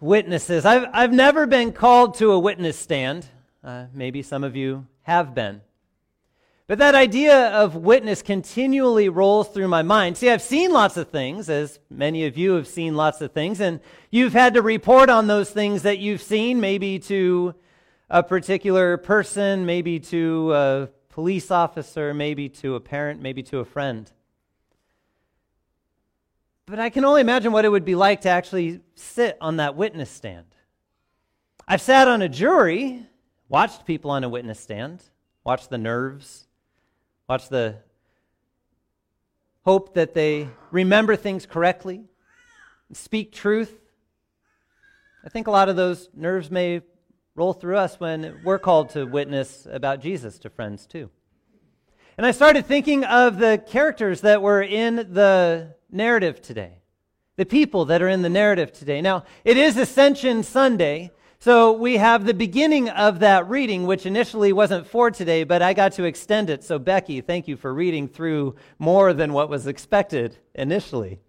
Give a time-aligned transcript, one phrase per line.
[0.00, 0.64] witnesses.
[0.64, 3.26] I've, I've never been called to a witness stand.
[3.62, 5.60] Uh, maybe some of you have been.
[6.68, 10.18] But that idea of witness continually rolls through my mind.
[10.18, 13.58] See, I've seen lots of things, as many of you have seen lots of things,
[13.60, 13.80] and
[14.10, 17.54] you've had to report on those things that you've seen, maybe to
[18.10, 23.64] a particular person, maybe to a police officer, maybe to a parent, maybe to a
[23.64, 24.12] friend.
[26.68, 29.74] But I can only imagine what it would be like to actually sit on that
[29.74, 30.44] witness stand.
[31.66, 33.06] I've sat on a jury,
[33.48, 35.02] watched people on a witness stand,
[35.44, 36.46] watched the nerves,
[37.26, 37.76] watched the
[39.64, 42.04] hope that they remember things correctly,
[42.92, 43.74] speak truth.
[45.24, 46.82] I think a lot of those nerves may
[47.34, 51.08] roll through us when we're called to witness about Jesus to friends too.
[52.18, 56.82] And I started thinking of the characters that were in the narrative today,
[57.36, 59.00] the people that are in the narrative today.
[59.00, 64.52] Now, it is Ascension Sunday, so we have the beginning of that reading, which initially
[64.52, 66.64] wasn't for today, but I got to extend it.
[66.64, 71.20] So, Becky, thank you for reading through more than what was expected initially.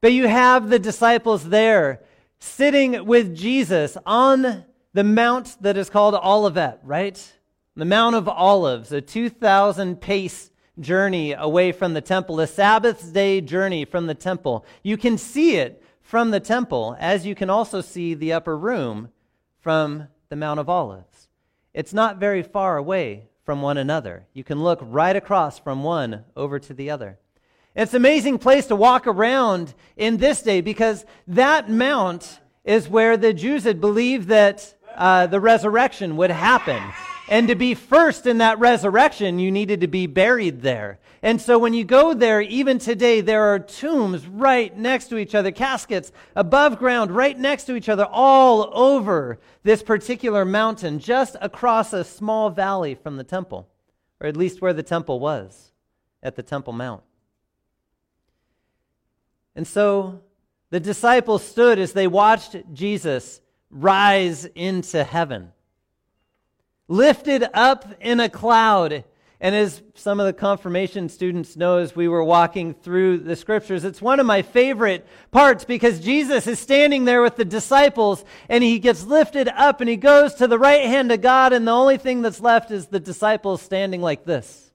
[0.00, 2.02] But you have the disciples there
[2.40, 7.34] sitting with Jesus on the mount that is called Olivet, right?
[7.76, 13.40] The Mount of Olives, a 2,000 pace journey away from the temple, a Sabbath day
[13.40, 14.64] journey from the temple.
[14.84, 19.08] You can see it from the temple, as you can also see the upper room
[19.60, 21.28] from the Mount of Olives.
[21.72, 24.26] It's not very far away from one another.
[24.34, 27.18] You can look right across from one over to the other.
[27.74, 33.16] It's an amazing place to walk around in this day because that mount is where
[33.16, 36.80] the Jews had believed that uh, the resurrection would happen.
[37.28, 40.98] And to be first in that resurrection, you needed to be buried there.
[41.22, 45.34] And so when you go there, even today, there are tombs right next to each
[45.34, 51.34] other, caskets above ground, right next to each other, all over this particular mountain, just
[51.40, 53.68] across a small valley from the temple,
[54.20, 55.72] or at least where the temple was,
[56.22, 57.02] at the Temple Mount.
[59.56, 60.20] And so
[60.68, 65.52] the disciples stood as they watched Jesus rise into heaven
[66.88, 69.04] lifted up in a cloud.
[69.40, 73.84] And as some of the confirmation students know, as we were walking through the scriptures,
[73.84, 78.64] it's one of my favorite parts because Jesus is standing there with the disciples and
[78.64, 81.72] he gets lifted up and he goes to the right hand of God, and the
[81.72, 84.72] only thing that's left is the disciples standing like this,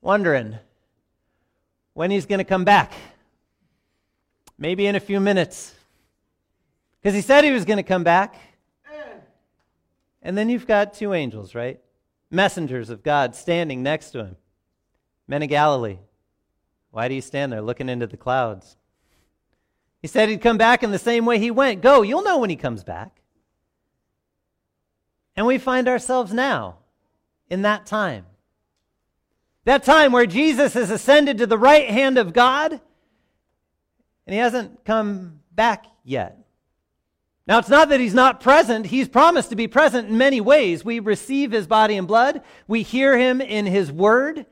[0.00, 0.56] wondering
[1.92, 2.92] when he's going to come back.
[4.58, 5.74] Maybe in a few minutes.
[7.02, 8.34] Because he said he was going to come back.
[10.26, 11.78] And then you've got two angels, right?
[12.32, 14.36] Messengers of God standing next to him.
[15.28, 15.98] Men of Galilee.
[16.90, 18.76] Why do you stand there looking into the clouds?
[20.02, 21.80] He said he'd come back in the same way he went.
[21.80, 23.20] Go, you'll know when he comes back.
[25.36, 26.78] And we find ourselves now
[27.48, 28.26] in that time.
[29.64, 32.80] That time where Jesus has ascended to the right hand of God and
[34.34, 36.45] he hasn't come back yet.
[37.46, 38.86] Now, it's not that he's not present.
[38.86, 40.84] He's promised to be present in many ways.
[40.84, 44.46] We receive his body and blood, we hear him in his word,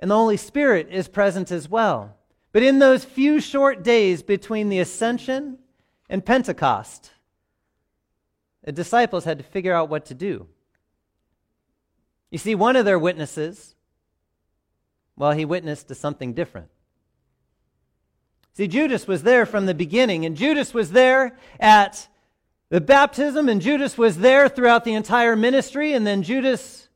[0.00, 2.16] and the Holy Spirit is present as well.
[2.52, 5.58] But in those few short days between the ascension
[6.08, 7.10] and Pentecost,
[8.64, 10.46] the disciples had to figure out what to do.
[12.30, 13.74] You see, one of their witnesses,
[15.16, 16.68] well, he witnessed to something different.
[18.54, 22.08] See, Judas was there from the beginning, and Judas was there at
[22.70, 26.88] the baptism, and Judas was there throughout the entire ministry, and then Judas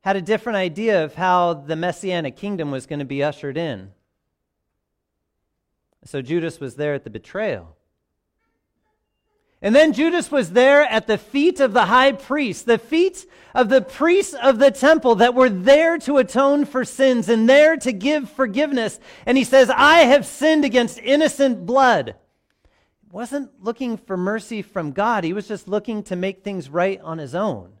[0.00, 3.92] had a different idea of how the messianic kingdom was going to be ushered in.
[6.04, 7.76] So Judas was there at the betrayal.
[9.66, 13.68] And then Judas was there at the feet of the high priest, the feet of
[13.68, 17.92] the priests of the temple that were there to atone for sins and there to
[17.92, 19.00] give forgiveness.
[19.26, 22.14] And he says, I have sinned against innocent blood.
[23.10, 25.24] Wasn't looking for mercy from God.
[25.24, 27.72] He was just looking to make things right on his own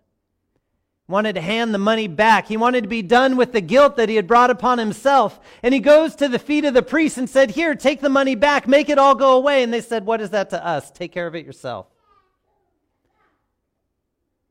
[1.08, 2.48] wanted to hand the money back.
[2.48, 5.38] He wanted to be done with the guilt that he had brought upon himself.
[5.62, 8.34] And he goes to the feet of the priest and said, Here, take the money
[8.34, 9.62] back, make it all go away.
[9.62, 10.90] And they said, What is that to us?
[10.90, 11.86] Take care of it yourself.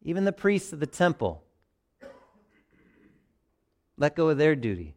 [0.01, 1.45] Even the priests of the temple
[3.97, 4.95] let go of their duty.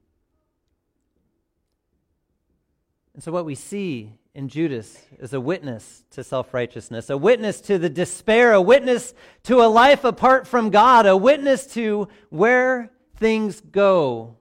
[3.14, 7.60] And so, what we see in Judas is a witness to self righteousness, a witness
[7.62, 9.12] to the despair, a witness
[9.42, 14.36] to a life apart from God, a witness to where things go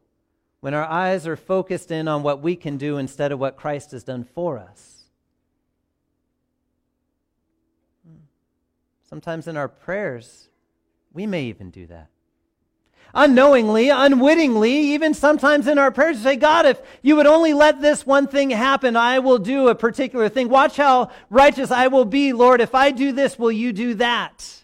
[0.59, 3.89] when our eyes are focused in on what we can do instead of what Christ
[3.89, 5.05] has done for us.
[8.07, 8.17] Hmm.
[9.09, 10.47] Sometimes in our prayers,
[11.11, 12.09] we may even do that.
[13.13, 18.05] Unknowingly, unwittingly, even sometimes in our prayers, say, God, if you would only let this
[18.05, 20.49] one thing happen, I will do a particular thing.
[20.49, 22.61] Watch how righteous I will be, Lord.
[22.61, 24.63] If I do this, will you do that?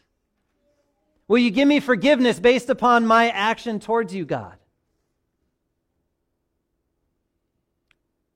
[1.28, 4.56] Will you give me forgiveness based upon my action towards you, God?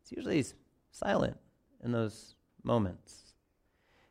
[0.01, 0.45] It's usually
[0.91, 1.37] silent
[1.83, 2.33] in those
[2.63, 3.26] moments.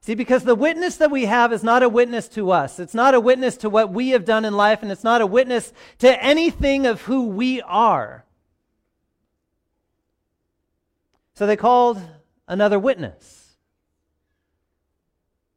[0.06, 2.78] See, because the witness that we have is not a witness to us.
[2.78, 5.26] It's not a witness to what we have done in life, and it's not a
[5.26, 8.24] witness to anything of who we are.
[11.34, 12.00] So they called
[12.46, 13.56] another witness.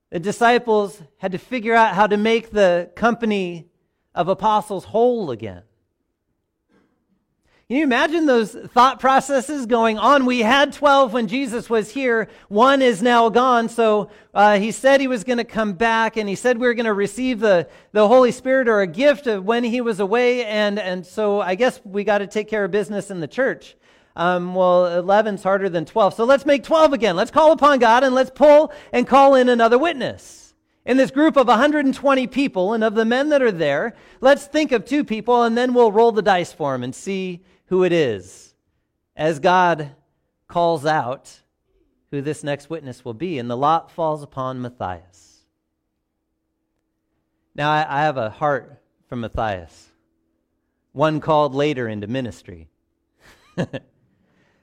[0.09, 3.69] The disciples had to figure out how to make the company
[4.15, 5.61] of apostles whole again.
[7.69, 10.25] Can you imagine those thought processes going on?
[10.25, 12.27] We had 12 when Jesus was here.
[12.47, 13.69] One is now gone.
[13.69, 16.73] So uh, he said he was going to come back and he said we were
[16.73, 20.45] going to receive the, the Holy Spirit or a gift of when he was away.
[20.45, 23.75] And, and so I guess we got to take care of business in the church.
[24.15, 26.15] Um, well, 11's harder than 12.
[26.15, 27.15] So let's make 12 again.
[27.15, 30.48] Let's call upon God and let's pull and call in another witness.
[30.89, 34.71] In this group of 120 people, and of the men that are there, let's think
[34.71, 37.91] of two people and then we'll roll the dice for them and see who it
[37.93, 38.55] is
[39.15, 39.91] as God
[40.47, 41.43] calls out
[42.09, 43.37] who this next witness will be.
[43.37, 45.45] And the lot falls upon Matthias.
[47.53, 49.89] Now, I, I have a heart for Matthias,
[50.91, 52.67] one called later into ministry.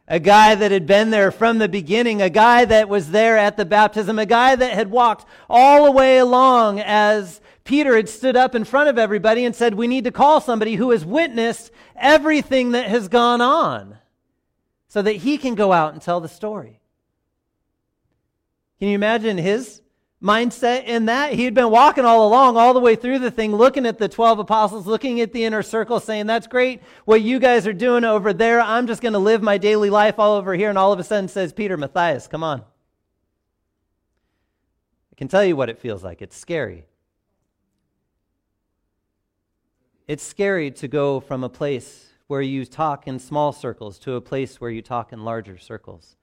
[0.09, 3.57] a guy that had been there from the beginning, a guy that was there at
[3.57, 8.37] the baptism, a guy that had walked all the way along as Peter had stood
[8.37, 11.73] up in front of everybody and said, We need to call somebody who has witnessed
[11.97, 13.99] everything that has gone on
[14.89, 16.81] so that he can go out and tell the story.
[18.79, 19.83] Can you imagine his
[20.23, 21.33] mindset in that?
[21.33, 24.09] He had been walking all along, all the way through the thing, looking at the
[24.09, 28.05] 12 apostles, looking at the inner circle, saying, That's great what you guys are doing
[28.05, 28.61] over there.
[28.61, 30.69] I'm just going to live my daily life all over here.
[30.69, 32.61] And all of a sudden says, Peter, Matthias, come on.
[35.13, 36.21] I can tell you what it feels like.
[36.23, 36.85] It's scary.
[40.07, 44.21] It's scary to go from a place where you talk in small circles to a
[44.21, 46.17] place where you talk in larger circles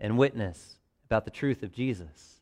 [0.00, 2.39] and witness about the truth of Jesus.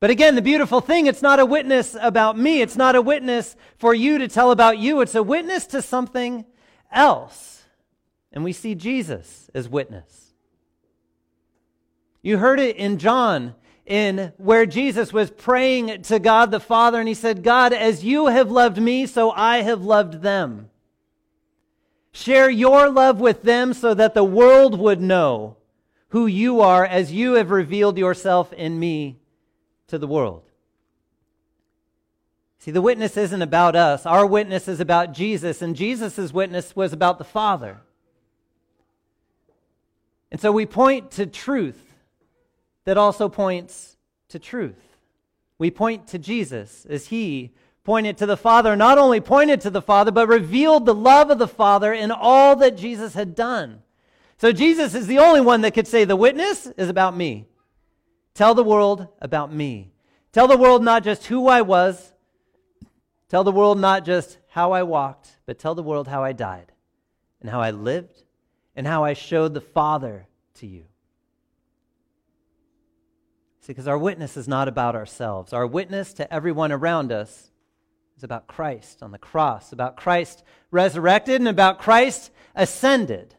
[0.00, 2.60] But again, the beautiful thing, it's not a witness about me.
[2.60, 5.00] It's not a witness for you to tell about you.
[5.00, 6.44] It's a witness to something
[6.92, 7.64] else.
[8.32, 10.34] And we see Jesus as witness.
[12.22, 13.54] You heard it in John
[13.86, 18.26] in where Jesus was praying to God the Father, and he said, God, as you
[18.26, 20.68] have loved me, so I have loved them.
[22.12, 25.56] Share your love with them so that the world would know
[26.08, 29.18] who you are as you have revealed yourself in me
[29.88, 30.44] to the world.
[32.60, 34.04] See, the witness isn't about us.
[34.04, 37.80] Our witness is about Jesus, and Jesus' witness was about the Father.
[40.30, 41.82] And so we point to truth
[42.84, 43.96] that also points
[44.28, 44.96] to truth.
[45.58, 47.52] We point to Jesus as he
[47.84, 51.38] pointed to the Father, not only pointed to the Father, but revealed the love of
[51.38, 53.82] the Father in all that Jesus had done.
[54.36, 57.46] So Jesus is the only one that could say, The witness is about me.
[58.38, 59.90] Tell the world about me.
[60.30, 62.12] Tell the world not just who I was,
[63.28, 66.70] tell the world not just how I walked, but tell the world how I died
[67.40, 68.22] and how I lived
[68.76, 70.84] and how I showed the Father to you.
[73.62, 75.52] See, because our witness is not about ourselves.
[75.52, 77.50] Our witness to everyone around us
[78.16, 83.34] is about Christ on the cross, about Christ resurrected, and about Christ ascended.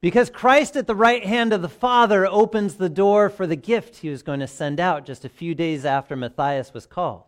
[0.00, 3.96] Because Christ at the right hand of the Father opens the door for the gift
[3.96, 7.24] he was going to send out just a few days after Matthias was called.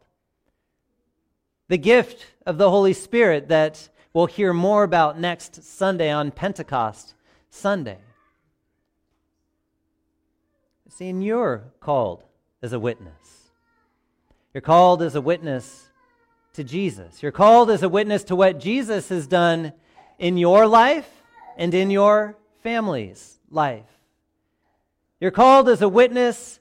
[1.68, 7.14] The gift of the Holy Spirit that we'll hear more about next Sunday on Pentecost
[7.50, 7.98] Sunday.
[10.88, 12.22] See, and you're called
[12.62, 13.50] as a witness.
[14.52, 15.88] You're called as a witness
[16.52, 17.22] to Jesus.
[17.22, 19.72] You're called as a witness to what Jesus has done
[20.18, 21.08] in your life
[21.56, 23.86] and in your family's life.
[25.20, 26.60] You're called as a witness,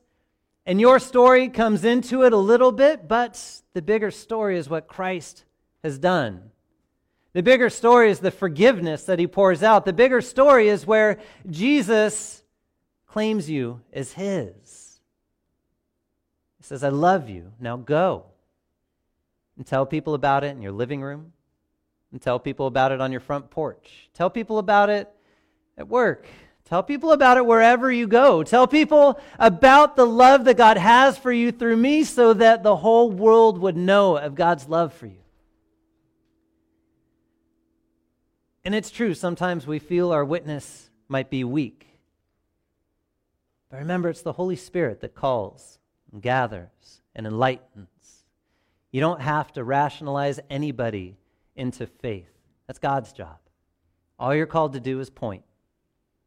[0.65, 4.88] and your story comes into it a little bit, but the bigger story is what
[4.88, 5.46] Christ
[5.84, 6.51] has done.
[7.34, 9.86] The bigger story is the forgiveness that he pours out.
[9.86, 11.17] The bigger story is where
[11.50, 12.43] Jesus
[13.08, 15.00] claims you as his.
[16.58, 17.53] He says, I love you.
[17.60, 18.25] Now go
[19.58, 21.34] and tell people about it in your living room,
[22.12, 24.10] and tell people about it on your front porch.
[24.13, 25.10] Tell people about it
[25.78, 26.25] at work.
[26.66, 28.44] Tell people about it wherever you go.
[28.44, 32.78] Tell people about the love that God has for you through me so that the
[32.78, 35.18] whole world would know of God's love for you.
[38.63, 41.88] And it's true, sometimes we feel our witness might be weak.
[43.70, 45.80] But remember, it's the Holy Spirit that calls
[46.12, 47.88] and gathers and enlightens.
[48.92, 51.18] You don't have to rationalize anybody
[51.56, 52.30] into faith.
[52.68, 53.38] That's God's job.
[54.20, 55.44] All you're called to do is point,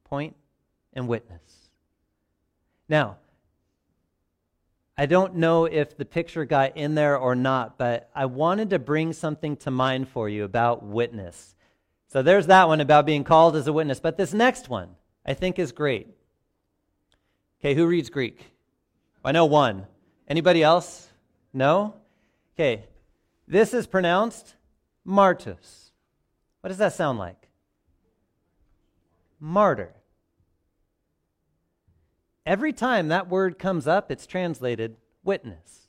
[0.05, 0.37] point
[0.93, 1.71] and witness.
[2.89, 3.17] Now,
[4.97, 8.79] I don't know if the picture got in there or not, but I wanted to
[8.79, 11.57] bring something to mind for you about witness.
[12.07, 13.99] So there's that one about being called as a witness.
[13.99, 14.91] But this next one
[15.27, 16.09] I think is great.
[17.61, 18.45] Okay, who reads Greek?
[19.25, 19.87] I know one.
[20.29, 21.09] Anybody else?
[21.53, 21.95] No?
[22.55, 22.85] Okay,
[23.49, 24.55] this is pronounced
[25.07, 25.91] martus.
[26.61, 27.44] What does that sound like?
[29.41, 29.95] Martyr.
[32.47, 35.85] Every time that word comes up, it's translated witness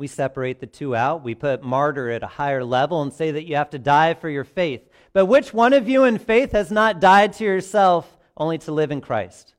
[0.00, 1.22] we separate the two out.
[1.22, 4.30] We put martyr at a higher level and say that you have to die for
[4.30, 4.88] your faith.
[5.12, 8.92] But which one of you in faith has not died to yourself only to live
[8.92, 9.54] in Christ?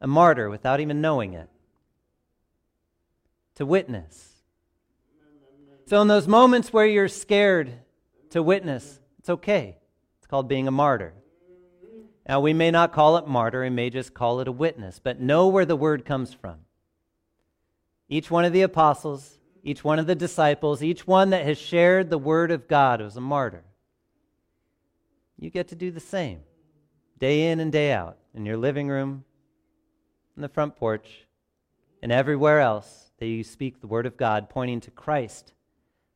[0.00, 1.48] A martyr without even knowing it.
[3.54, 4.42] To witness.
[5.86, 7.72] So, in those moments where you're scared
[8.30, 9.76] to witness, it's okay.
[10.18, 11.14] It's called being a martyr.
[12.28, 15.20] Now, we may not call it martyr, we may just call it a witness, but
[15.20, 16.56] know where the word comes from
[18.08, 22.10] each one of the apostles, each one of the disciples, each one that has shared
[22.10, 23.62] the word of God was a martyr.
[25.38, 26.40] You get to do the same
[27.18, 29.24] day in and day out in your living room,
[30.36, 31.26] in the front porch,
[32.02, 35.52] and everywhere else that you speak the word of God, pointing to Christ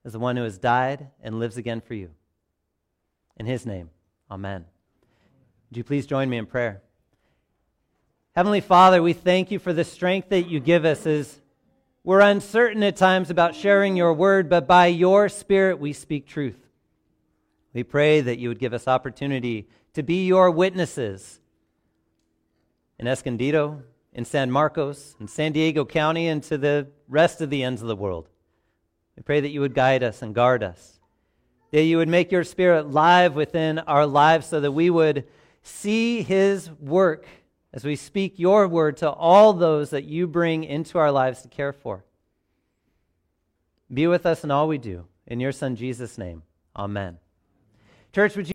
[0.05, 2.11] as the one who has died and lives again for you.
[3.37, 3.91] In his name,
[4.31, 4.65] amen.
[5.71, 6.83] Would you please join me in prayer?
[8.35, 11.41] Heavenly Father, we thank you for the strength that you give us as
[12.05, 16.59] we're uncertain at times about sharing your word, but by your Spirit we speak truth.
[17.73, 21.41] We pray that you would give us opportunity to be your witnesses
[22.99, 27.63] in Escondido, in San Marcos, in San Diego County, and to the rest of the
[27.63, 28.29] ends of the world.
[29.17, 30.96] We pray that you would guide us and guard us,
[31.71, 35.27] that you would make your Spirit live within our lives so that we would
[35.63, 37.27] see his work
[37.73, 41.49] as we speak your word to all those that you bring into our lives to
[41.49, 42.05] care for.
[43.93, 45.07] Be with us in all we do.
[45.27, 46.43] In your Son, Jesus' name,
[46.77, 47.19] amen.
[48.13, 48.45] Church, would you